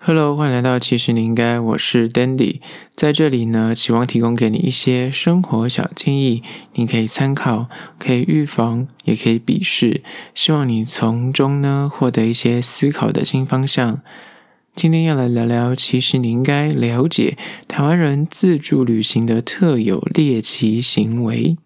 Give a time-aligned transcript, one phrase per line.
[0.00, 2.60] Hello，欢迎来到其实你应该，我是 Dandy，
[2.94, 6.42] 在这里呢，希望提供给你一些生活小建议，
[6.74, 7.68] 你可以参考，
[7.98, 10.02] 可以预防，也可以鄙视，
[10.34, 14.02] 希望你从中呢获得一些思考的新方向。
[14.76, 21.56] 今天要来聊聊，其实你应该了解台湾人自助旅行的特有猎奇行为。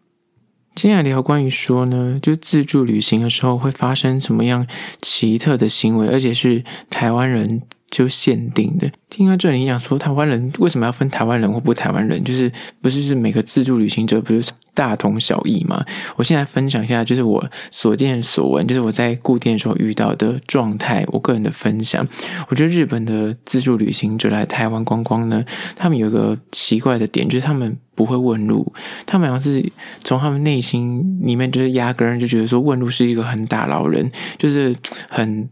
[0.76, 4.64] 接下来聊关于说呢，就自助旅行的时候会发生什么样
[5.02, 7.62] 奇特的行为，而且是台湾人。
[7.90, 12.22] 就限定的，听到这里你想说台湾人为什么要分台湾人或不台湾人？
[12.22, 12.50] 就是
[12.82, 15.82] 不是是每个自助旅行者不是大同小异吗？
[16.16, 22.06] 我现在分享一下，就是我所见所闻，就是我在固定的时候遇到的状态，我个人的分享。
[22.48, 25.42] 我觉得日本的自助旅行者来台湾观光呢，
[25.74, 28.70] 他们有一个奇怪的点，就是他们不会问路，
[29.06, 29.72] 他们好像是
[30.04, 34.76] 从他们内心里面就是压根就觉得说问路是一个很打扰人，就是
[35.08, 35.48] 很。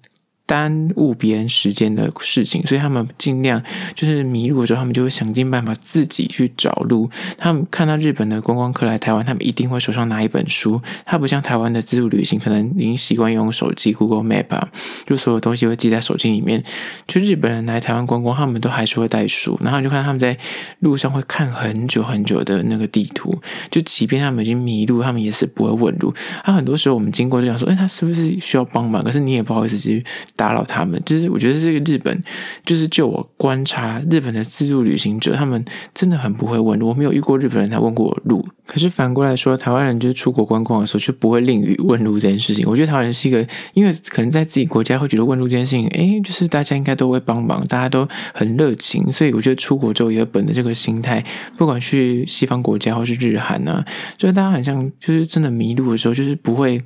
[0.47, 3.61] 耽误别人时间的事情，所以他们尽量
[3.97, 7.11] 就是迷路的时候，他们就会想尽办法自己去找路。
[7.37, 10.81] 他们看到日本的观光客来台湾，他们一定会手上拿一本书。
[11.05, 14.69] 他不像台湾的自助旅行，可能已经习惯用手机 Google Map 啊，
[15.05, 16.63] 就所有东西会记在手机里面。
[17.09, 20.39] 就日本人来台湾观光，他们都还是会带书，然后你就看他们在
[20.79, 23.37] 路上会看很久很久的那个地图。
[23.69, 26.15] 就即便他们已经迷路，他们也是不会问路。
[26.45, 29.03] 他很多时候我们经过就想说，哎，他是不是需要帮忙？
[29.03, 30.05] 可是你也不好意思去。
[30.37, 32.23] 打扰他们，就是我觉得这个日本，
[32.65, 36.89] 就是就我观察日本的自助旅行者，他们真的很不会问路。
[36.89, 42.67] 我没有遇过日本人他问过路，可是反过来说，台湾人就是出国观光的时候却不会吝于问路这件事情。
[42.69, 51.25] 我觉得台湾人是一个，因为可能在自己国家会觉得问路这件事情，诶，就是大家应该都会帮忙，大家都很热情，所以我觉得出国之后也本的这个心态，
[51.57, 53.87] 不管去西方国家或是日韩呢、啊，
[54.19, 56.79] 就是大家很像，就是真的迷路的时候，就是不会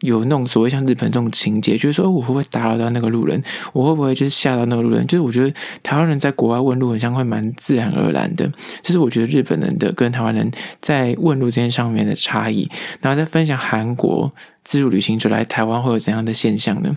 [0.00, 2.90] 有那种所谓像日本这种情节，就是说我会不会打扰到。
[2.96, 3.42] 那个路人，
[3.74, 5.06] 我会不会就是吓到那个路人？
[5.06, 8.50] 就是我觉得台湾人在国外问路，很像会蛮自然而然的。
[8.82, 12.66] 这是我觉得日本人的跟台湾人在问路这件上面的差异。
[13.02, 14.32] 然后再分享韩国
[14.66, 16.96] 自助旅行者来台湾会有怎样的现象呢？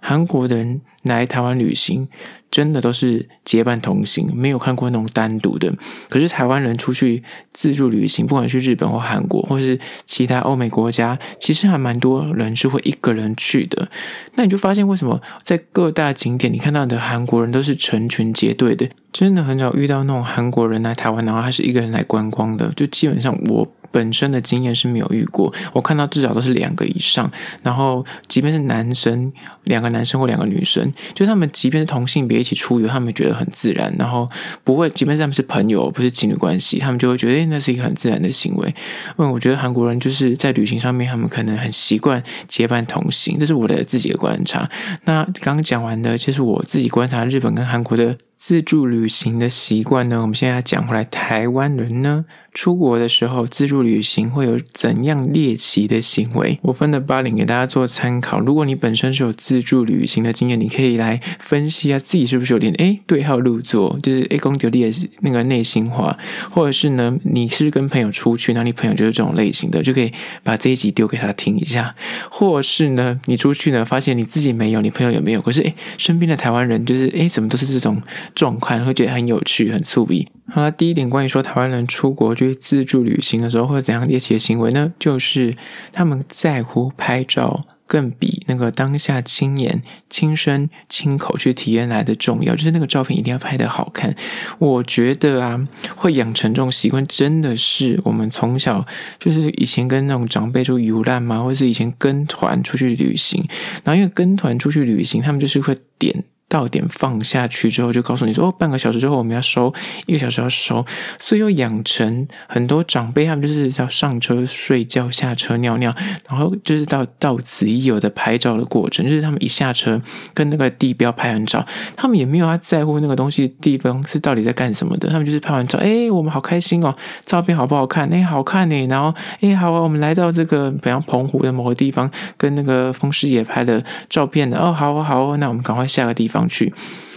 [0.00, 2.08] 韩国的人来台湾旅行，
[2.50, 5.72] 真的都是结伴同行，没有看过那种单独的。
[6.08, 7.22] 可是台湾人出去
[7.52, 13.88] 自助旅行，不管去日本或韩国，或是其他欧美国家，其实还蛮多人是会一个人去的。
[14.34, 18.88] 那你就发现，为什么在各大景点你看到的韩国人都是成群结队的？
[19.12, 22.72] 真的很少遇到那种韩国人来台湾，然后还是一个人来观光的。
[22.74, 23.66] 就基本上我。
[23.96, 29.32] 本身的经验是没有遇过，我看到至少都是两个以上，然后即便是男生，
[29.64, 34.28] 两个男生或两个女生，就他们即便是同性别一起出游，他们觉得很自然，然后
[34.62, 38.68] 不会，即便是他们是朋友，不是情侣关系，他们就会觉得，那是一个很自然的行为。
[38.68, 44.68] 因为我觉得韩国人就是在旅行上面，他们可能很习惯结伴同行，这是我的自己的观察。
[45.06, 48.14] 那刚刚讲完的，其实我自己观察日本跟韩国的。
[48.38, 50.20] 自助旅行的习惯呢？
[50.22, 52.24] 我们现在讲回来，台湾人呢，
[52.56, 56.58] 出国的时候自助旅行会有怎样猎奇的行为？
[56.62, 58.40] 我分了八点给大家做参考。
[58.40, 64.90] 如果你本身是有自助旅行的经验，你可以来分析一下自己是不是有点诶对号入座，就是诶公牛的
[65.20, 66.16] 那个内心话，
[66.50, 70.10] 或者是呢，你是跟朋友出去，那你朋友就是这种类型的，就可以
[70.42, 71.94] 把这一集丢给他听一下。
[72.30, 78.00] 或是呢，你出去呢，发现你自己没有，你朋友也没有，可是诶身边的台湾人就是诶怎么都是这种。
[78.34, 80.26] 状况会觉得很有趣、很粗鄙。
[80.48, 84.92] 好了，第一点关于说台湾人出国去自助旅行的时候会有怎样猎奇的行为呢？
[84.98, 85.56] 就是
[85.92, 92.54] 他们在乎拍照，更比那个当下亲眼、亲身、亲口去体验来的重要。
[92.54, 94.14] 就是那个照片一定要拍得好看。
[94.58, 98.86] 我觉得啊，会养成这种习惯，真的是我们从小
[99.18, 103.44] 就是以前跟那种长辈就游览嘛，或是以前跟团出去旅行，
[103.82, 106.24] 然后因为跟团出去旅行，他们就是会点。
[106.48, 109.72] 到点放下去之后，就告诉你说：“哦，半个小时之后我们要收，
[110.06, 110.84] 一个小时要收。”
[111.18, 115.92] 所以又养成很多长辈，他们就是要上车睡觉，下车尿尿，
[116.28, 119.04] 然后就是到到此一游的拍照的过程。
[119.04, 120.00] 就是他们一下车
[120.32, 125.08] 跟那个地标拍完照，他们也没有要在乎那个东西地方是到底在干什么的。
[125.08, 126.94] 他们就是拍完照，哎，我们好开心哦，
[127.24, 128.08] 照片好不好看？
[128.12, 128.86] 哎，好看呢。
[128.86, 134.56] 然后，哎，好啊，我们来到这个比方澎湖的某个地方，跟那个风师爷拍的照片的。
[134.58, 136.35] 哦，好啊，好啊，那我们赶快下个地方。
[136.38, 136.72] 上去，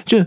[0.06, 0.26] 就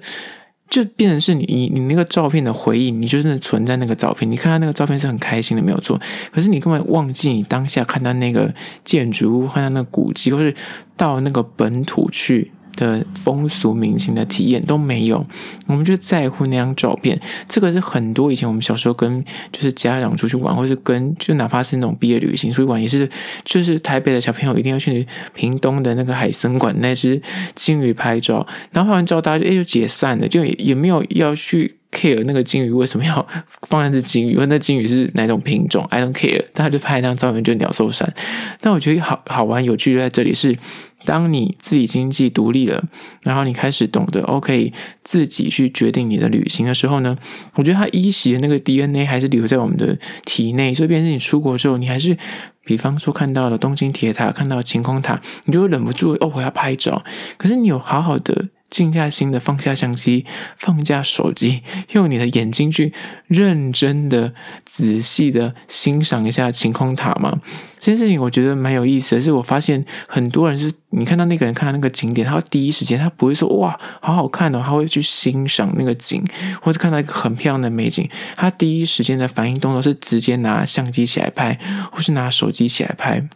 [0.68, 4.30] 就变成是你你你那个照片的回忆，你就是存在那个照片。
[4.30, 6.00] 你看到那个照片是很开心的，没有错。
[6.32, 8.54] 可是你根本忘记你当下看到那个
[8.84, 10.54] 建筑物，看到那个古迹，或是
[10.96, 15.24] 到那个本土去的风俗民情的体验都没有，
[15.66, 17.20] 我们就在乎那张照片。
[17.48, 23.08] 这个是很多以前我们小时候跟就是家长出去玩，或是跟就哪怕是那种毕业旅行出去玩，也是
[23.44, 27.20] 就是台北的小朋友一定要去屏东的那个海参馆那只
[27.54, 33.26] 鲸鱼拍照，然后拍完照大家就哎就解散了，就也也没有要去 care 那个鲸鱼为什么要
[33.68, 38.12] 放在这鲸鱼，因为那鲸鱼是哪种品种，I don't care，大家就拍那张照片就鸟兽散。
[38.60, 40.56] 但我觉得好好玩有趣就在这里是。
[41.04, 42.84] 当你自己经济独立了，
[43.22, 44.72] 然后你开始懂得 OK
[45.02, 47.16] 自己去决定你的旅行的时候呢，
[47.54, 50.75] 我觉得它依袭的那个 DNA 还是留在我们的体内。
[50.75, 52.16] 所以，变成你出国之后，你还是，
[52.64, 57.02] 比方说看到了东京铁塔，看到晴空塔，你就会忍不住哦，我要拍照。
[57.37, 58.49] 可是你有好好的。
[58.72, 60.24] 静下心的放下相机，
[60.56, 62.90] 放下手机，用你的眼睛去
[63.26, 64.32] 认真的、
[64.64, 67.38] 仔细的欣赏一下晴空塔吗？
[67.78, 76.25] 这件事情我觉得蛮有意思的是，我发现很多人是，你看到那个人看到那个景点，他第一时间他不会说哇，好好看哦，他会去欣赏那个景，
[76.62, 81.58] 或者看到一个很漂亮的美景，他第一时间的反应动作是直接拿相机起来拍，
[81.90, 83.28] 或是拿手机起来拍。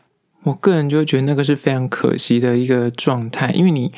[0.44, 3.92] 我个人就会觉得那个是非常可惜的一个状态，因为你。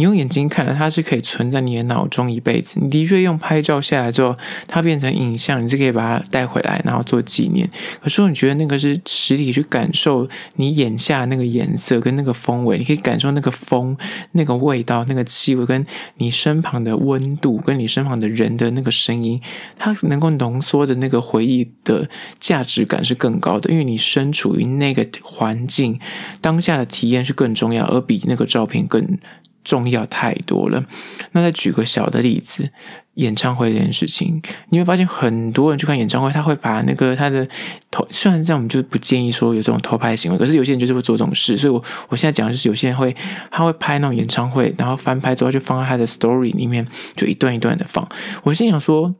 [0.00, 2.80] 你用眼睛看，它是可以存在你的脑中一辈子。
[2.80, 4.34] 你的确用拍照下来之后，
[4.66, 7.68] 它变成影像，你是可以把它带回来，然后做纪念。
[8.00, 13.94] 可是，你觉得那个是实体去感受你眼下那个颜色跟那个风味，你可以感受那个风、
[14.32, 15.84] 那个味道、那个气味，跟
[16.16, 19.38] 你身旁的温度，跟你身旁的人的那个声音，
[19.76, 22.08] 它能够浓缩的那个回忆的
[22.38, 26.00] 价值感是更高的，因为你身处于那个环境，
[26.40, 29.18] 当下的体验是更重要，而比那个照片更。
[29.64, 30.84] 重要太多了。
[31.32, 32.70] 那再举个小的例子，
[33.14, 34.40] 演唱会这件事情，
[34.70, 37.46] 你会发现很多人去看演唱会，他会把那个他的
[37.90, 41.56] 偷，虽然这样我们就不建议说有这种偷拍行为，可是有些人就是会做这种事。
[41.56, 43.14] 所以我我现在讲的就是有些人会，
[43.50, 46.86] 他会拍那种演唱会，然后翻拍之后就放在他的 story 里面，
[47.16, 48.08] 就一段一段的放。
[48.42, 49.14] 我心想说。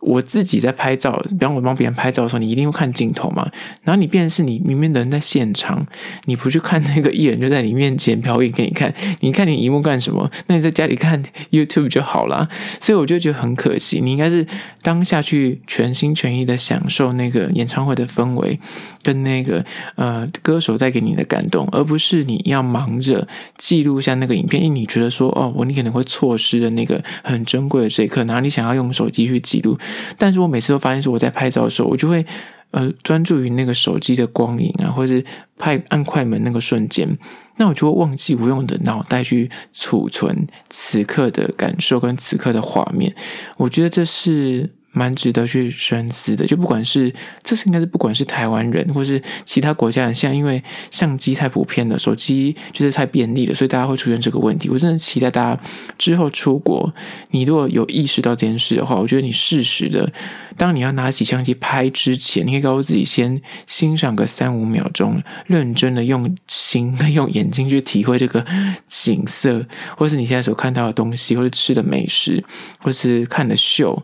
[0.00, 3.50] 我自己在拍照，比方我帮别人拍照的时候，你一定会看镜头嘛。
[3.82, 5.84] 然后你变成是你明明人在现场，
[6.26, 10.30] 你不去看那个艺人就在你面前表演给你看，你看你荧幕干什么？
[10.46, 12.48] 那你在家里看 YouTube 就好啦。
[12.80, 14.46] 所以我就觉得很可惜，你应该是
[14.82, 18.58] 当下去全心全意的享受那个演唱会的氛围，
[19.08, 19.64] 跟那个
[19.94, 23.26] 呃歌手带给你的感动，而不是你要忙着
[23.56, 29.78] 记录下那个影片，因为你觉得说哦，我你可能会错失了那个很珍贵的这一刻，然后你想要用手机去记录。
[30.18, 32.26] 但是我每次都发现，说我在拍照的时候，我就会
[32.72, 35.24] 呃专注于那个手机的光影啊，或是
[35.56, 37.08] 拍按快门那个瞬间，
[37.56, 43.14] 那我就会忘记我用的脑袋去储存此刻的感受跟此刻的画面。
[43.56, 44.74] 我觉得这是。
[44.90, 47.12] 蛮值得去深思的，就不管是
[47.42, 54.68] 这是应该是不管是台湾人或是其他国家人，现在因为相机太普遍了，手机就是太便利了，所以大家会出现这个问题。
[54.70, 55.62] 我真的期待大家
[55.98, 56.92] 之后出国，
[57.30, 60.10] 你如果有意识到这件事的话，我觉得你适时的，
[60.56, 68.44] 当你要拿起相机拍之前，你可以告诉自己先欣赏个三五秒钟，认真的用心用眼睛去体会这个
[68.88, 69.64] 景色，
[69.96, 72.42] 或是你现在所看到的东西，或是吃的美食，
[72.80, 74.02] 或是看的秀。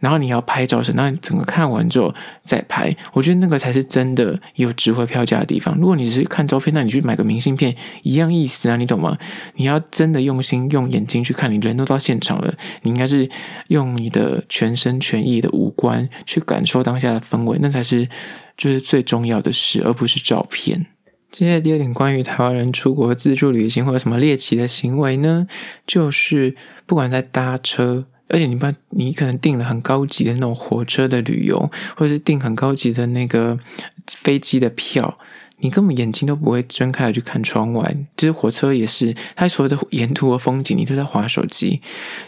[0.00, 5.74] 然后你要拍照时，那你整个看完之后再拍，我觉得那个才是真的有值回票价的地方。
[5.78, 9.16] 如果你是看照片，那你去买个明信片一样意思啊，你懂吗？
[9.54, 12.52] 你要真的用心用眼睛去看，你人都到现场了，
[12.82, 13.26] 你应该是
[13.68, 18.06] 用你的全身全意的五官去感受当下的氛围，那才是
[18.58, 20.86] 就是最重要的事，而不是照片。
[21.32, 25.46] 接下来第二点，关于台湾人出国自助旅行会有什么猎奇的行为呢？
[25.86, 26.54] 就是
[26.84, 28.06] 不管在搭车。
[28.28, 33.58] 而且你把，你可能订了很高级的那种火车的旅游，或者是订很高级的那个
[34.06, 35.18] 飞机的票。
[35.64, 41.80] 你根本眼睛都不会睁开去看窗外，就是火车也是，它所有的沿途的风景，你都在划手机，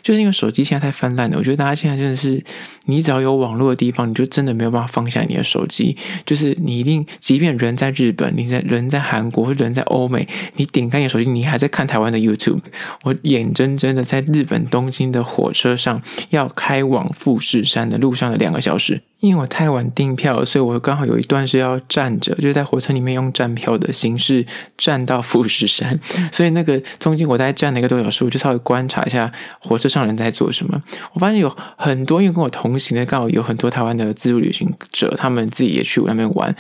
[0.03, 1.37] 就是因为手机现在太泛滥了。
[1.37, 2.43] 我觉得大家现在真的是，
[2.87, 5.95] 你只要有网络的地方，你就真的没有办法放下你的手机。
[6.25, 12.63] 就是你一定，即便人在日本，你在人在韩国或人在欧美，你点开你的手机，你还在看台湾的 YouTube。
[13.03, 16.01] 我眼睁睁的在日本东京的火车上，
[16.31, 19.03] 要开往富士山的路上的两个小时。
[19.21, 24.47] 因为我太晚订票，所以我刚好有一段是要站着，就是在火车里面用站票的形式
[24.77, 25.99] 站到富士山。
[26.31, 30.83] 所以那个中间我大概站了一个多小时，我就稍微观察一下火车上人在做什么。
[31.15, 36.55] 我发现有很多，因为跟我同行的刚好有很多台湾的自助旅行者，他们自己也去那边玩。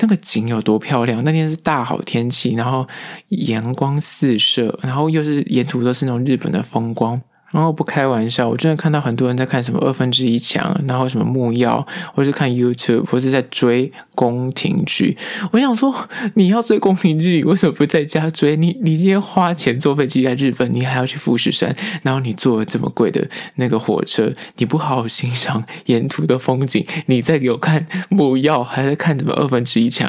[0.00, 1.24] 那个景有多漂亮？
[1.24, 2.86] 那天是大好天气，然后
[3.30, 7.20] 阳光四射，然后又是沿途都是那种日本的风光。
[7.50, 15.16] 然后不开玩笑，我真的看到很多人在看什么二分之一强，然后什么木曜，或是看 YouTube，或是在追宫廷剧。
[15.50, 15.92] 我想说，
[16.34, 18.56] 你要追宫廷剧，你为什么不在家追？
[18.56, 30.08] 你你今天花钱坐飞机来日本，你还要去富士山，然后你坐了这么贵的那个火车，你不好好欣赏沿途的风景，你再给我看木曜，还在看什么二分之一强？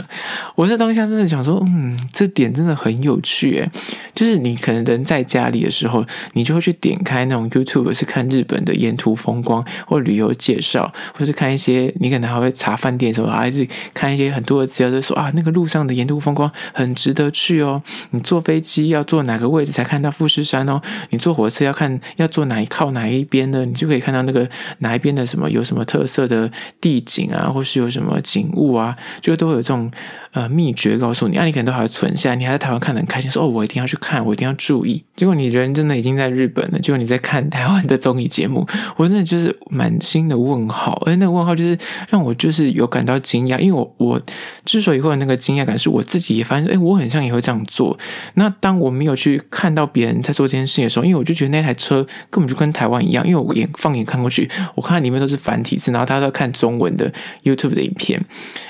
[0.54, 3.72] 我在当下真的想说，嗯，这点真的很有趣，诶，
[4.14, 7.31] 就是你可能人在家里的时候，你就会去点开。
[7.32, 17.82] 那种 YouTube 是看日本的沿途风光或旅游介绍，或是看一些你可能还会查饭店的时候，还是看一些很多的资料，就说啊，那个路上的沿途风光很值得去哦。
[18.10, 20.82] 你坐飞机要坐哪个位置才看到富士山哦？
[21.12, 23.64] 你坐火车要看要坐哪一靠哪一边呢？
[23.64, 24.48] 你就可以看到那个
[24.80, 29.90] 哪一边的什么有什么特色的地景啊，或是有什么景物啊，就都会有这种
[30.34, 31.38] 呃秘诀告诉你。
[31.38, 35.02] 啊，你可能都还要存下，你还在台湾看得很开心，说哦，我一定要去看，我一定要注意。
[35.16, 37.22] 结果你人真的已经在日本了，结果你在。
[37.22, 41.78] 看台湾的综艺节目，我真的就是满心的问号，而那个问号就是
[42.10, 44.20] 让我就是有感到惊讶，因为我我
[44.66, 47.96] 之所以会有那个惊讶感，是我自己也发现，哎，我很像也会这样做。
[48.34, 58.20] 那当我没有去看到别人在做这件事情的时候，因为我就觉得那台车根本就跟台湾一样，因为我眼放眼看过去，我看里面都是繁体字，然后大家都看中文的 YouTube 的影片，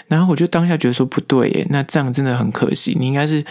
[0.09, 3.43] 然后我就当下觉得说不对那这样真的很可惜，你应该是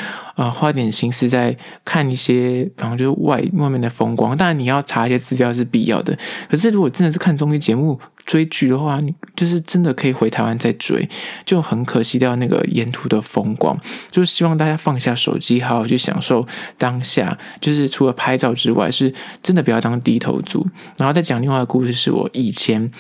[0.45, 4.81] 啊、花点心思在看一些，比方就是外外面的风光，当然你要。
[4.91, 6.19] 查一些资料是必要的，
[6.49, 11.09] 可是如果真的是看综艺节目追剧的话，你就是真的可以回台湾再追，
[11.45, 13.79] 就很可惜掉那个沿途的风光。
[14.11, 16.45] 就是希望大家放下手机，好好去享受
[16.77, 17.39] 当下。
[17.61, 20.67] 就是除了拍照之外，是真的不要当低头族。
[20.97, 22.91] 然后再讲另外一个故事，是我以前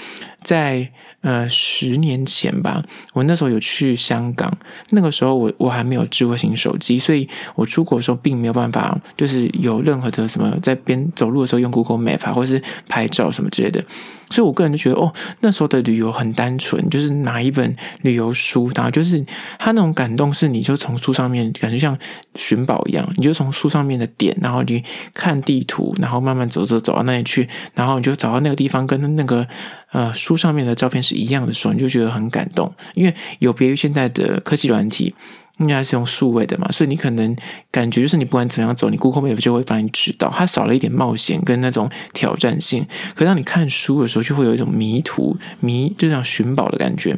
[0.44, 0.90] 在。
[1.22, 2.82] 呃，十年前吧，
[3.12, 4.50] 我那时候有去香港，
[4.88, 13.84] 那个时候我我还没有智慧型手机，所以我出国的时候并没有办法，就是有任何的什么在边走路的时候用 Google Map 啊，或是拍照什么之类的。
[14.32, 19.24] 所以，我个人就觉得，哦，那时候的旅游很单纯，就是拿一本旅游书，然后就是
[19.58, 21.98] 他那种感动，是你就从书上面感觉像
[22.36, 29.44] 寻宝一样，你就从书上面的点，然后你看地图，然后慢慢走走走到那里去，然后你就找到那个地方跟那个
[29.90, 35.12] 呃书上面的照片是一样的时候，你就觉得很感动，因为有别于现在的科技软体。
[35.60, 37.36] 应该是用数位的嘛，所以你可能
[37.70, 42.86] 感觉就是你不管怎么样走，你 Google Map 就会帮你指导，它少了一点冒险跟那种挑战性。
[43.14, 47.16] 可当你看书的时候，就会有一种迷途、迷就像寻宝的感觉。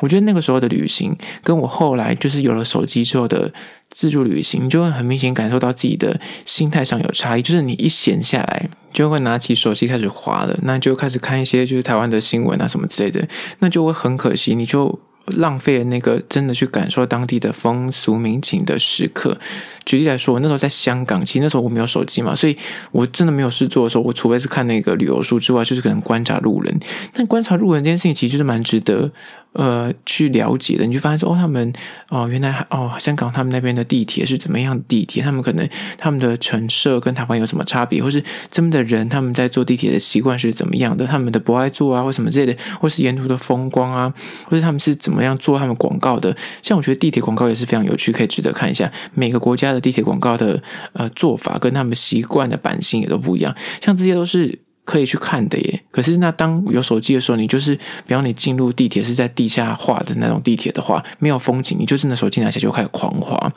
[0.00, 3.50] 我觉得那个时候的旅行，跟我后来就是有了手机之后的
[3.88, 7.42] 自助旅行，你就会很明显感受到自己的心态上有差异。
[7.42, 13.26] 就是你一闲下来，就会拿起手机开始滑了，那就开始看一些就是台湾的新闻啊什么之类的，
[13.60, 14.98] 那就会很可惜，你就。
[15.36, 19.38] 浪费了那个真的去感受当地的风俗民情的时刻。
[19.84, 22.56] 举例来说，我那时候在香港，其实那时候我没有手机嘛，所以
[22.92, 26.80] 我真的没有事做的时候，我除非是看那个旅游书之外，就是可能观察路人。
[27.12, 29.10] 但观察路人这件事情，其实就是蛮值得。
[29.56, 31.72] 呃，去了解的，你就发现说，哦，他们
[32.10, 35.22] 哦，原来哦，香港他们那边的地铁是怎么样地铁？
[35.22, 38.02] 他们可能他们的陈设跟台湾有什么差别？
[38.02, 41.06] 或是这边的人他们在坐地铁的习惯是怎么样的？
[41.06, 44.12] 他们的不爱坐啊，或什么之类的，或是沿途的风光啊，
[44.44, 46.36] 或是他们是怎么样做他们广告的？
[46.60, 48.92] 像我觉得地铁广告也是非常有趣，可以值得看一下。
[49.14, 54.65] 每个国家的地铁广告的呃做法跟他们习惯的版型也都不一样，像这些都是。
[54.86, 57.74] 可以去看的耶，可是那当有手机的时候，你就是，
[58.06, 63.52] 比方你进入地铁是在地下化的那种地铁的话，没有风景，你就是那手机拿起就开始狂滑，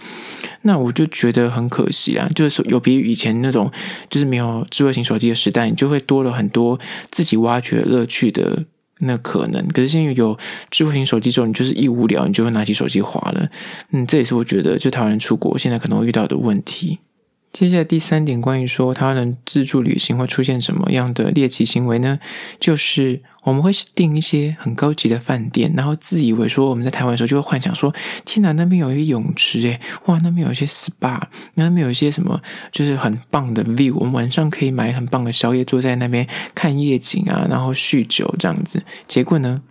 [0.63, 2.27] 那我就觉得很可惜啊。
[2.33, 3.71] 就是说，有别于以前那种，
[4.09, 6.79] 就是没有智慧型手机的时代，你就会多了很多
[7.11, 8.65] 自己挖掘乐趣的
[9.01, 9.67] 那可能。
[9.67, 10.35] 可是现在有
[10.71, 13.47] 智慧型手机之后，你就是一无聊，你就会拿起手机滑了。
[13.91, 16.97] 嗯，这也是我觉得就台湾人出国现在可能会遇到的问题。
[17.51, 22.19] 接下来第三点，关于说他能自助旅行会出现什么样的猎奇行为呢？
[22.59, 31.19] 就是我们会订一些很高级的饭店，然后自以为说我们在台湾的时候就会幻想说，天哪，那边有一个泳池，诶，哇，那边有一些 SPA，
[31.55, 32.39] 那边有一些什么，
[32.71, 38.83] 就是很棒的 view，我们晚上可以买很棒的宵夜，坐在那边看夜景啊，然后酗酒这样子。
[39.07, 39.61] 结果呢？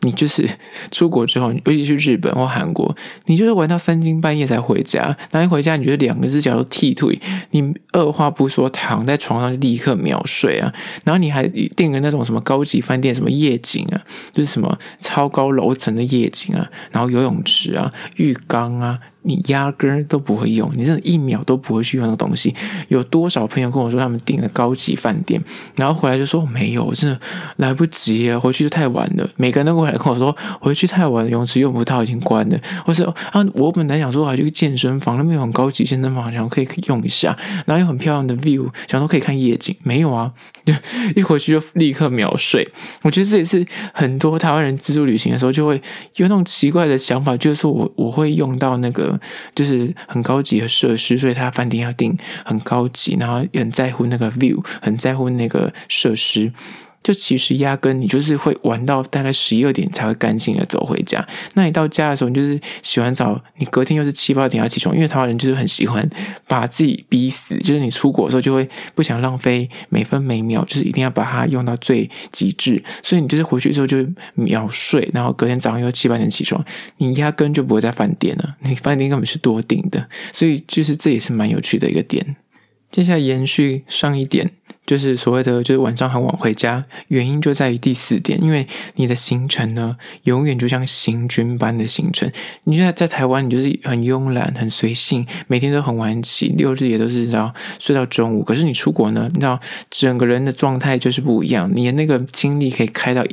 [0.00, 0.48] 你就是
[0.92, 7.18] 出国之后，尤其去日本或韩国，你就是玩到三更半夜才回家，然后一回家，你觉得两个只脚都踢腿，
[7.50, 10.72] 你二话不说躺在床上就立刻秒睡啊，
[11.04, 14.00] 然后你还订个那种什么高级饭店，什么夜景啊，
[14.32, 18.98] 就是什么超高楼层的夜景啊，然后游泳池啊、浴缸啊。
[19.26, 22.54] 你压根儿都不会用，你真的一秒都不会去用的东西。
[22.88, 25.42] 有多少朋友跟我说他们订了高级饭店，
[25.74, 27.20] 然后回来就说没有，真的
[27.56, 29.28] 来不及啊，回去就太晚了。
[29.36, 32.58] 每个人都过来跟我说回去太晚了，泳池用不到，已经关了。
[32.84, 40.32] 或是啊，我本来想说我还去健身房，那边有很高级健身房，想说可以用一下，然后有很漂亮的 view，想说可以看夜景，没有啊，
[41.16, 42.66] 一回去就立刻秒睡。
[43.02, 45.74] 我觉得这也是很多台湾人自助旅行的时候就会
[46.16, 49.15] 有那种奇怪的想法，就是我我会用到那个
[49.54, 56.52] 就是很高级的设施，所以他饭店要订很高级，然后也很在乎那个 view，很在乎那个设施。
[57.06, 61.24] 就其实压根你就是会玩到大概十一二点才会干净的走回家。
[61.54, 66.04] 那你到家的时候，你就是洗完澡，你隔天又是七八点要起床，因为台湾人就是很喜欢
[66.48, 72.82] 把自己逼死，就是你出国的时候就会不想浪费每分每秒，就是一定要把它用到最极致。
[73.04, 76.64] 所以你就是回去之后就秒睡，然后隔天早上又七八点起床，
[76.96, 80.08] 你压根就不会在饭店了，你饭店根本是多订的。
[80.32, 82.34] 所以就是这也是蛮有趣的一个点。
[82.90, 84.50] 接下来延续上一点。
[84.86, 92.30] 就是所谓的，就是晚上很晚回家，原因就在于第四点，因为你的行程呢，永远就像行军般的行程。
[92.64, 98.44] 你现在在台湾，你就是很慵懒、很随性，每天都很晚起，六日也都是要睡到中午。
[98.44, 103.24] 可是你出国呢，你知道整个人的状态就是不一样，你的那个精力可以开到。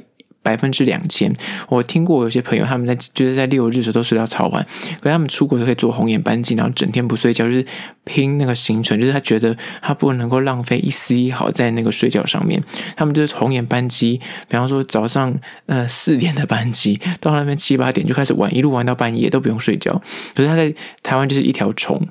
[0.46, 1.34] 百分之两千，
[1.70, 4.62] 我听过有些朋友他们在就是在六日的时候都睡到超晚，
[5.00, 7.66] 可是他们出国都可以坐红眼班机，然后整天不睡觉，就是
[8.06, 12.62] 拼那个行程，就是他觉得他不能够浪费一丝一毫在那个睡觉上面。
[12.96, 15.34] 他们就是红眼班机，比方说早上
[15.66, 19.94] 呃四点的班机，到那边七八点就开始玩，一路玩到半夜都不用睡觉。
[20.36, 22.08] 可是他在台湾就是一条虫。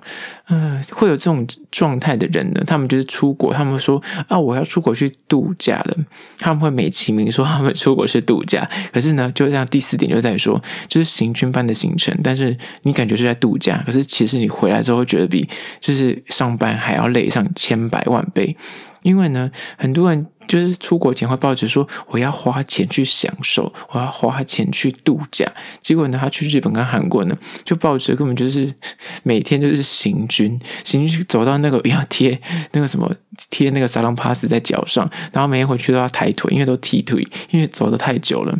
[0.49, 5.97] 呃，会有这种状态的人呢，他们就是出国，他们说啊，我要出国去度假了。
[6.39, 15.49] 他们会美其名说他们出国是度假，可是呢，就这样第四点就在说，就是行军般的行程，但是你感觉是在度假，可是其实你回来之后会觉得比
[15.83, 18.57] 就是上班还要累上千百万倍。
[19.03, 25.51] 因为呢，很多人就是出国前会抱着说我要花钱去享受，我要花钱去度假。
[25.81, 28.71] 结果呢，他去日本跟韩国呢，就抱着根本就是
[29.25, 32.39] 每天就是行军，行军走到那个 要贴
[32.73, 33.11] 那个什么
[33.49, 38.55] 贴那个撒浪巴斯在脚上，然后每天回去都要抬腿，因为都踢腿，因为走得太久了。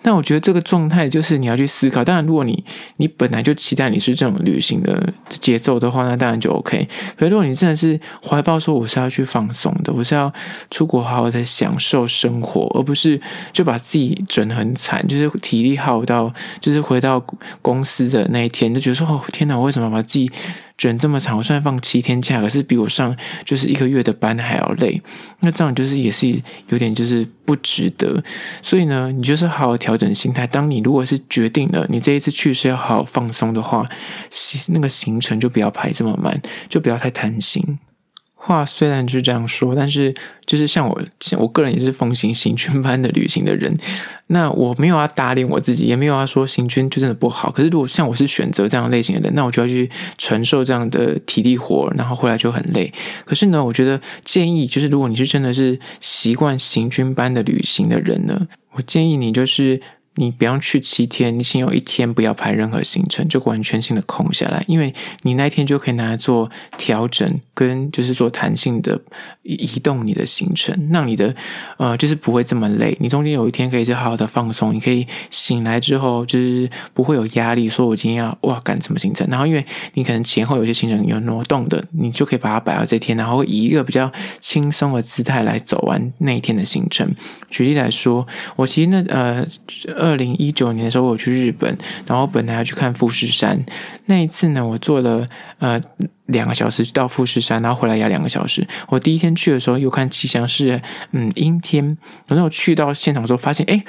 [0.00, 2.04] 但我觉得这个状态就是你要去思考。
[2.04, 2.64] 当然，如果你
[2.98, 6.88] 你本来就期待你是这种旅行的节奏的话，那当然就 OK。
[7.16, 10.32] 可是如果你真的是怀抱说我是要去放松的，我是要
[10.70, 13.20] 出国好好好的享受生活，而不是
[13.52, 17.18] 就把自己整得很惨，就是体力耗到，就是回到
[17.60, 20.30] 公司的那一天就觉得说哦天哪，我为什么把自己
[20.76, 25.02] 卷这么惨，我虽然放七天假，可是比我上就是一个月的班还要累。
[25.40, 28.22] 那这样就是也是有点就是不值得。
[28.62, 30.46] 所以呢，你就是好好调整心态。
[30.46, 33.84] 当你如果是决定了你这一次去是要好好放松的话，
[34.68, 37.80] 那个行程就不要排这么满，就不要太贪心。
[38.40, 40.14] 话虽然是这样说，但是
[40.46, 40.98] 就是像我，
[41.36, 43.76] 我个人也是奉行行军般的旅行的人。
[44.28, 47.50] 那我没有要打脸我自己，也没有要说行军就真的不好。
[47.50, 52.90] 可是如果像我是选择这样类型的人，那我就要去承受这样的体力活，然后回来就很累。
[53.24, 59.80] 可是呢，我觉得建议就是，如果你是真的是习惯行军般的旅行的人呢，我建议你就是。
[60.18, 69.00] 你不要去七天，你先有一天不要排任何行程，就完全性的空下来，因为你那一天就可以拿来做调整，跟就是做弹性的
[69.44, 71.32] 移动你的行程，让你的
[71.76, 72.96] 呃就是不会这么累。
[72.98, 87.14] 你中间有一天可以就好好的放松，你可以醒来之后就是不会有压力，说我今天要哇赶什么行程，然后因为你可能前后有些行程有挪动的，你就可以把它摆到这天，然后以一个比较轻松的姿态来走完那一天的行程。
[87.48, 88.26] 举例来说，
[88.56, 89.46] 我其实那呃。
[90.08, 93.64] 二零一九年的时候，我去日本，然后本来要去看富士山。
[94.06, 95.80] 那一次呢，我坐了呃
[96.26, 98.66] 两个小时到富士山，然后回来也两个小时。
[98.88, 100.80] 我第一天去的时候，又看气象是
[101.12, 103.84] 嗯阴天，然后去到现场的时候，发现哎，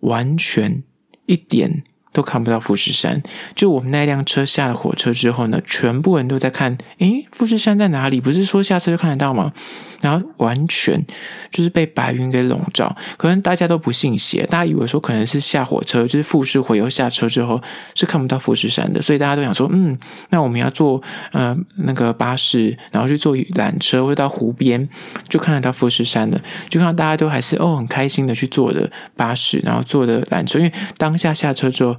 [0.00, 0.82] 完全
[1.26, 1.84] 一点。
[2.12, 3.22] 都看不到富士山。
[3.54, 8.20] 就我们那辆车下了火车之后呢，全部人都在看，诶，富士山在哪里？
[8.20, 9.52] 不是说下车就看得到吗？
[10.00, 11.00] 然后完全
[11.52, 12.94] 就是被白云给笼罩。
[13.16, 17.60] 可能大家都不信邪，大家以为说可能是下火车，就是富士回游下车之后
[17.94, 19.96] 是看不到富士山的，所以大家都想说，嗯，
[20.30, 24.88] 那我们要坐呃那个巴士，然后去坐缆车，会到湖边
[25.28, 26.40] 就看得到富士山的。
[26.68, 31.96] 就看到大家都还是哦很开心的去坐的巴士，然后坐的缆车，因为当下下车之后。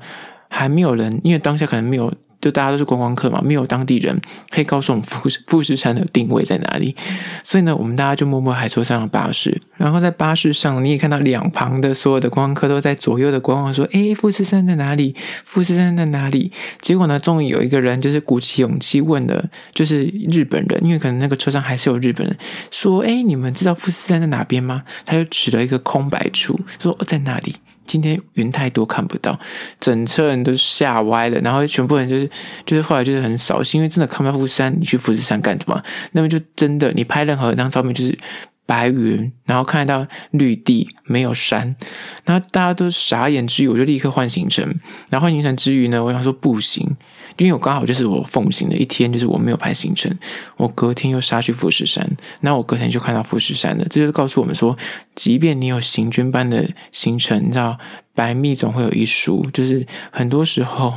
[0.50, 6.94] 还没有人，因为当下可能没有就大家都是观光客嘛，没有当地人可以告诉我们富士富士山的定位在哪里，
[7.42, 9.62] 所以呢，我们大家就默默还坐上了巴士。
[9.78, 15.16] 然后在巴士上，你也看到两旁的所有的观光客都在左右的观望，说：“诶，富士山在哪里？
[15.46, 22.38] 富士山在哪里？”结果呢，终于有一个人就是鼓起勇气问了，就是日本人，因为可能那个车上还是有日本人，
[22.70, 29.40] 说：“诶，你们知道富士山在哪边吗？”他就指了一个空白处，说：“在哪里？”今天云太多看不到，
[29.80, 32.30] 整车人都吓歪了，然后全部人就是
[32.66, 35.84] 就是后来就是很扫兴，因为真的看不到富士山，你去富士山干什么？
[36.14, 38.18] 那么就真的你拍任何一张照片就是。
[38.66, 41.76] 白云，然后看到绿地，没有山，
[42.24, 44.64] 然后大家都傻眼之余，我就立刻换行程。
[45.10, 46.96] 然后换行程之余呢，我想说不行，
[47.38, 50.12] 因为我刚好就是我奉行的一天，就是我没有排行程，
[50.58, 52.10] 我隔天又杀去富士山，
[52.42, 53.84] 那我隔天就看到富士山了。
[53.90, 54.78] 这就是告诉我们说，
[55.16, 57.78] 即便你有行军般的行程，你知道。
[58.16, 60.94] 白蜜总会有一疏，就是很多时候，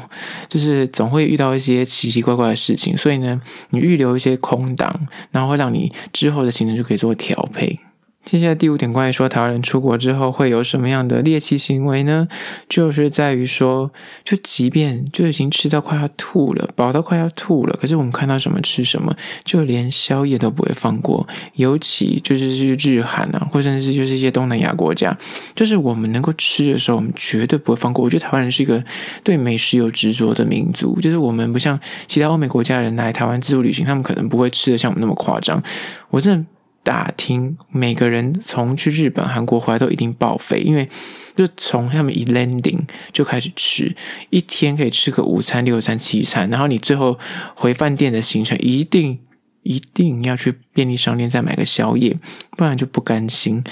[0.48, 7.80] 就是总会遇到一些奇奇怪怪的事情，所以呢，你预留一些空档，然后会让你之后的行程就可以做调配。
[8.26, 12.26] 接下来第五点，关于说台湾人出国之后会有什么样的猎奇行为呢？
[12.68, 13.92] 就是在于说，
[14.24, 21.24] 就即便就已经吃到快要吐了，饱到快要吐了，可是我们看到什么吃什么，就连宵夜都不会放过。
[21.54, 25.16] 尤其就是是日韩啊，或者是就是一些东南亚国家，
[25.54, 28.04] 就是我们能够吃的时候，我们绝对不会放过。
[28.04, 28.82] 我觉得台湾人是一个
[29.22, 35.62] 对美食有执着的民族，就是我们不像其他欧美国家人来台湾自助旅行，他们可能不会吃的像我们那么夸张。
[36.10, 36.44] 我真的。
[36.86, 40.88] 打听每个人从去日本、韩国回来都一定报废，因为
[41.34, 42.78] 就从他们一 landing
[43.12, 43.92] 就开始吃，
[44.30, 47.18] 一天可以吃个五餐、六餐、七餐，然后你最后
[47.56, 49.18] 回饭店的行程一定。
[49.66, 52.16] 一定要去便利商店再买个宵夜，
[52.56, 53.62] 不然就不甘心。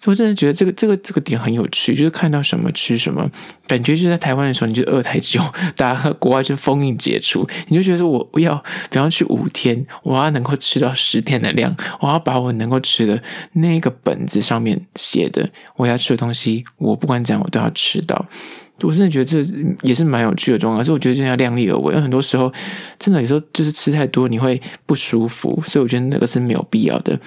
[0.00, 3.30] 所以我真的觉得这个这个这个点很有趣，就是看到什么吃什么，
[3.66, 5.40] 感觉就在台湾的时候你就饿太久，
[5.76, 18.26] 大家国外就封印解除，你就觉得我我要比方去五天，我要能够吃到十天的量，我要把我能够吃的那个本子上面写的我要吃的东西，我不管怎样我都要吃到。
[18.82, 19.44] 我真的觉得这
[19.82, 22.52] 也是蛮有趣的状况，可是我觉得这要量力而为，因为很多时候
[22.98, 27.18] 真的有时候就是吃太多你会不舒服，所以我觉得那个是没有必要的。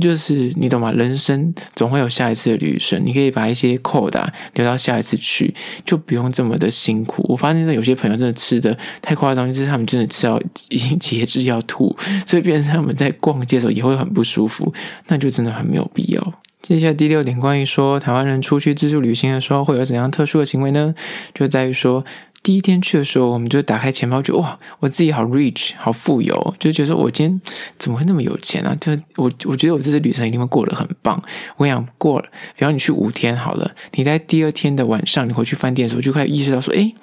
[0.00, 0.90] 就是你懂吗？
[0.90, 7.24] 人生总会有下一次的旅程，你可以把一些扣打留到下一次去，就不用这么的辛苦。
[7.28, 14.74] 我发现有些朋友真的吃的太夸张，就是他们真的吃到已经节制要吐，所以变成他们在逛街的时候也会很不舒服，
[15.06, 16.42] 那就真的很没有必要。
[16.64, 20.94] 接下来第六点，关于说台湾人出去自助旅行的时候会有怎样特殊的行为呢？
[21.34, 22.02] 就在于说，
[22.42, 27.42] 第一天去的时候，我们就打开钱包，就哇，我自己好 rich，好富有，就觉得我今天
[27.76, 28.74] 怎么会那么有钱啊？
[28.80, 31.22] 就我我觉得我这次旅程一定会过得很棒。
[31.58, 36.94] 我想过了，比方你去五天好了，你在第二天的晚上，你回去饭店的时候，就开始意识到说，诶。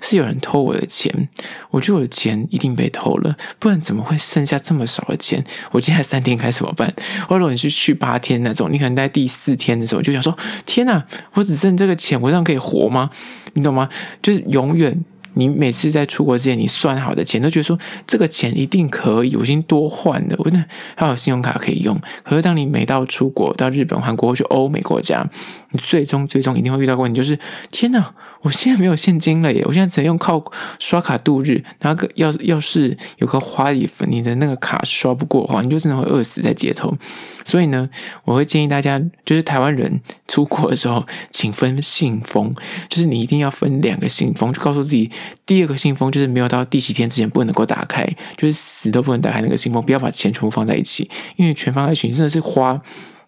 [0.00, 1.28] 是有人偷我的钱，
[1.70, 5.44] 我觉得我的钱一定被偷了，不然怎么会剩下这么少的钱？
[5.72, 6.92] 我接下来三天该怎么办？
[7.28, 13.10] 或者你是去八天那种，你可能在第四天的时候就想说：天哪，我只剩这个钱，我这样可以活吗？
[13.54, 13.88] 你懂吗？
[14.22, 17.76] 就是永远，你每次在出国之前，你算好的钱，都觉得说
[18.06, 22.00] 这个钱一定可以，我已经多换了，我那还有信用卡可以用。
[22.22, 25.28] 可是当你每到出国到日本、韩国或去欧美国家，
[25.72, 27.36] 你最终最终一定会遇到问题，就是
[27.72, 28.14] 天哪。
[28.42, 29.62] 我现在没有现金了耶！
[29.66, 30.42] 我现在只能用靠
[30.78, 31.62] 刷卡度日。
[31.78, 36.96] 然后要要是有个花里粉，你的那个卡刷不过的话，你就真的会饿死在街头。
[37.44, 37.88] 所以呢，
[38.24, 42.54] 我会建议大家，就是台湾人出国的时候，请分信封，
[42.88, 45.10] 就是你一定要分两个信封，就告诉自己，
[45.44, 52.80] 第二个信封就是没有到第几天之前不能够打开，就是死都不能打开那个信封，不要把钱全部放在一起，因为全放在一起真的是花。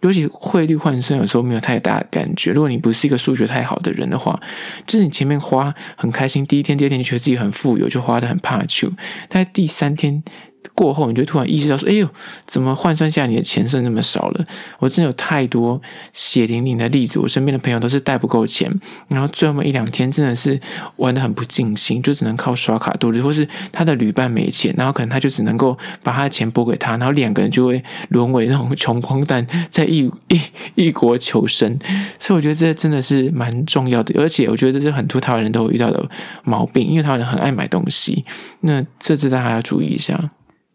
[0.03, 2.53] 尤其汇率换算有时候没有太大的感觉。
[2.53, 4.39] 如果你不是一个数学太好的人的话，
[4.87, 8.91] 就是你前面花很开心，第一天、第二天觉得自己很富有，就花的很怕穷，
[9.29, 10.23] 但第三天。
[10.75, 12.09] 过后，你就突然意识到说：“哎呦，
[12.47, 14.45] 怎么换算下你的钱剩那么少了？”
[14.81, 15.81] 我真的有太多
[16.13, 18.73] 血淋淋的例子，我身边的朋友都是带不够钱，
[19.09, 20.61] 然后最后那一两天真的是
[20.97, 30.41] 玩得很不尽兴，就只能靠刷卡度日，或是他的旅伴没钱，然后可能他就只能够把他的钱拨给他，然后两个人就会沦为那种穷光蛋， 在异异
[30.75, 31.79] 异国求生。
[32.19, 36.09] 所以我觉得这真的是蛮重要的，而且我觉得这是很多台湾人都会遇到的
[36.45, 38.25] 毛病，因为台湾人很爱买东西，
[38.61, 40.31] 那这次大家要注意一下。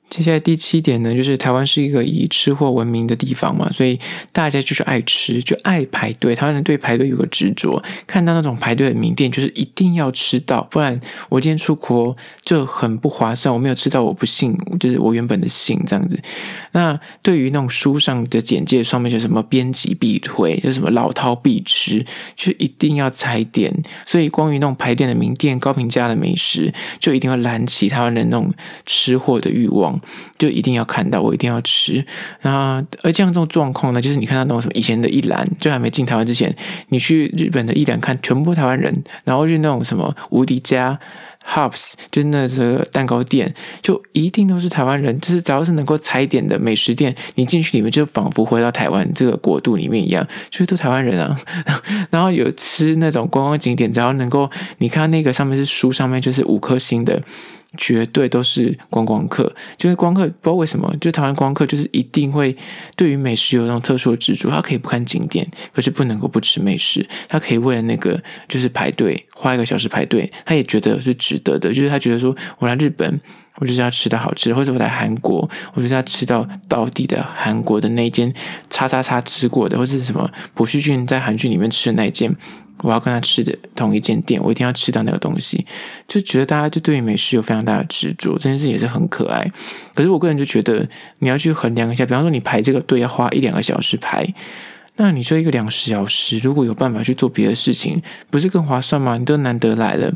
[0.10, 4.00] 接下来第七点呢，就是台湾是一个以吃货闻名的地方嘛，所以
[4.32, 6.34] 大家就是爱吃，就爱排队。
[6.34, 12.16] 台湾人对排队有个执着，看到那种排队的名店，就是一定要吃到，不然我今天出国
[12.46, 13.54] 就很不划算。
[13.54, 16.18] 我没有吃到，我不信，就是我原本的姓这样子。
[16.72, 23.74] 那对于那种书上的简介上面就什么编辑必推，就什么老饕必吃，就一定要踩点。
[24.06, 28.50] 所以关于那种排店的名店、高评价的美食，就一定会燃起台湾人那种
[28.86, 29.97] 吃货的欲望。
[30.38, 32.06] 就一定要看到，我一定要吃。
[32.42, 36.56] 那而这样这种状况呢，就是你看到那种什么以前的一兰，就还没进台湾之前，
[36.90, 41.00] 你去日本的一兰看，全部台湾人，然后去那种什么无敌家、
[41.46, 45.18] Hops，就是那个蛋糕店，就一定都是台湾人。
[45.20, 51.40] 就是只要是能够踩点的美食店，你进去里面就仿佛回到台湾这个国度里面一样，就是都台湾人啊。
[52.12, 57.22] 然后有吃那种观光景点，只要能够你看那个上面是书上面就是五颗星的。
[57.78, 62.56] 绝对都是观光客，就是观光客，不知道为什么，就台湾观光客就是一定会
[62.96, 73.20] 对于美食有那种特殊的执着，他可以不看景点，可是不能够不吃美食，他可以为了那个就是排队花一个小时排队，他也觉得是值得的，就是他觉得说我来日本，
[73.58, 78.34] 我就是要吃到好吃的，或者我来韩国，我就是要吃到到底的韩国的那间
[78.70, 82.34] 叉叉叉吃过的，或者什么朴叙俊在韩剧里面吃的那间。
[82.80, 85.66] 我要跟他吃的同一间店，我一定要吃到那个东西，
[86.08, 89.52] 就觉得大家就对于美食有非常大的执着，这件事也是很可爱。
[89.94, 90.88] 可是我个人就觉得，
[91.20, 94.28] 你要去衡量一下，比方说你排这个队要花一两个小时排。
[94.98, 99.18] 那你说一个两小时，如果有办法去做别的事情，不是更划算吗？
[99.18, 100.12] 你都难得来了，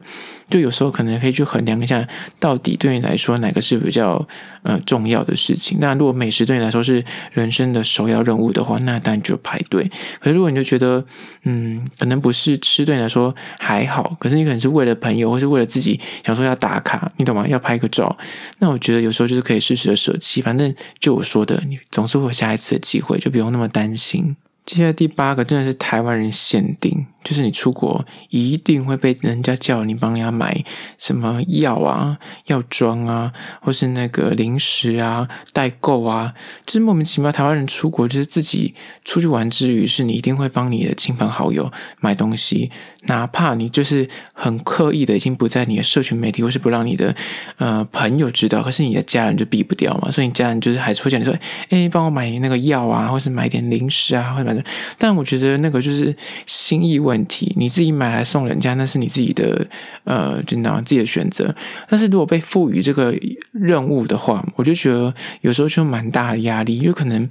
[0.49, 2.07] 就有时候可能可以去衡量一下，
[2.39, 4.27] 到底对你来说哪个是比较
[4.63, 5.77] 呃重要的事情。
[5.79, 9.89] 那如果美食对你来说是人生的首要任务的话，那当然就排队。
[10.19, 11.05] 可是如果你就觉得，
[11.43, 17.47] 嗯，可能不是吃对你来说还好，可是你可能是为了朋友，或是为了自己想说要打卡，你懂吗？
[17.47, 18.17] 要拍个照，
[18.57, 20.41] 那我觉得有时候就是可以适时的舍弃。
[20.41, 24.35] 反正就我说的，你总是会有下一次的机会，就不用那么担心。
[24.73, 27.05] 接下第八个真的是台湾人限定。
[27.23, 30.63] 就是你出国一定会被人家叫你帮人家买
[30.97, 33.31] 什么药啊、药妆啊，
[33.62, 36.34] 或是那个零食啊、代购啊，
[36.65, 37.31] 就是莫名其妙。
[37.31, 38.73] 台湾人出国就是自己
[39.05, 42.71] 出去玩之余，是你一定会帮你的亲朋好友买东西，
[43.03, 47.15] 哪怕你就是很刻意的已经不在你的社群媒体，或是不让你的
[47.57, 51.34] 呃朋友知道，可是你的家人就避不掉嘛，所以你家人就是还是会叫你说
[51.69, 54.63] ：“哎，帮我买那个药啊，或是买点零食啊，或者买的。”
[54.97, 59.67] 但我觉得那个就是心意问题，你自己买来送人家，那是你自己的，
[60.06, 61.54] 呃，就那自己的选择。
[61.89, 63.13] 但是如果被赋予这个
[63.52, 67.30] 任务的话，我就觉得有时候就蛮大的压力，因为可能。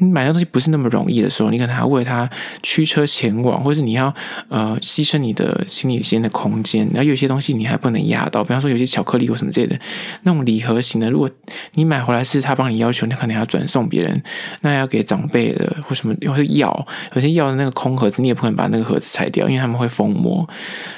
[0.00, 2.28] 你买的东西不是那么容易的时候，你可能还为他
[2.62, 4.12] 驱车前往，或是你要
[4.48, 9.78] 呃牺牲你的行李间的空间，然后有些东西你还不能压到，比方说有些巧克力或什么之类的
[10.22, 11.28] 那种礼盒型的，如果
[11.74, 14.22] 你买回来是他帮你要求，你可能要转送别人，
[14.62, 20.48] 那要给长辈的或什么，或是药，有些药的那个空盒子，你也不可能把那个盒子拆掉，因为他们会封膜。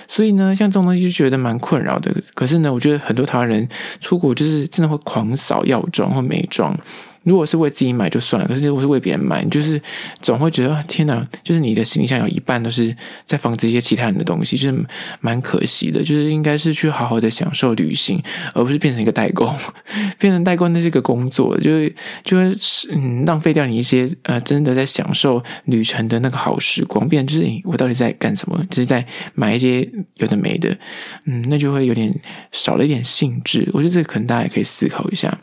[0.07, 2.15] 所以呢，像这种东西就觉得蛮困扰的。
[2.35, 3.69] 可是呢，我觉得很多台湾人
[4.01, 6.79] 出国就是真的会狂扫药妆或美妆。
[7.25, 9.81] 如果是为自己买就算了，可是如果是为别人买，你就是
[10.21, 14.87] 总会觉得天哪，就是你的行李箱有一半都是在放这些其他人的东西，就是
[15.21, 16.01] 蛮可惜的。
[16.03, 18.23] 就是应该是去好好的享受旅行，
[18.55, 19.53] 而不是变成一个代购。
[20.19, 27.09] 变成代购那是一个工作，就是就是嗯，浪费掉你一些呃真的在享受旅程的那个好时光。
[27.09, 28.65] 变成就是我到底在干什么？
[28.71, 29.05] 就是在
[29.35, 30.77] 买一些有的没的，
[31.25, 32.13] 嗯，那就会有点
[32.51, 33.69] 少了一点兴致。
[33.73, 35.39] 我觉得这个可能大家也可以思考一下。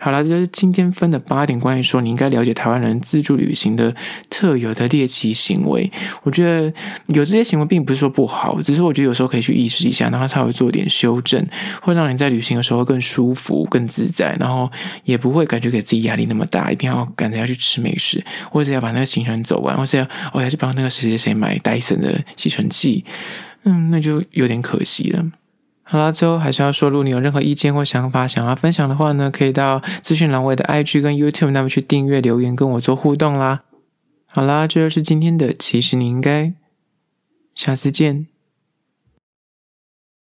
[0.00, 3.94] 好了，这就是今天分的八点，关于说你应该了解台湾人自助旅行的
[4.30, 5.90] 特有的猎奇行为。
[6.22, 6.72] 我觉得
[7.08, 11.44] 有这些行为并不是说不好，只是我觉得有时候可以去意识一下，然后稍微做点修正，
[11.82, 14.70] 会让你在旅行的时候更舒服、更自在，然后
[15.04, 23.04] 也不会感觉给自己压力那么大，一定要赶着要去吃美食，或者要把那个行程走完，或者要我要去帮那个谁谁谁买戴森的吸尘器，
[23.64, 25.24] 嗯，那就有点可惜了。
[25.90, 33.62] 好啦，最后还是要说，如果你有任何意见或想法想要分享的话呢，可以到资讯栏位的 IG 跟 YouTube 那边去订阅留言跟我做互动啦。
[34.26, 36.52] 好啦，这就是今天的，其实你应该，
[37.54, 38.26] 下次见。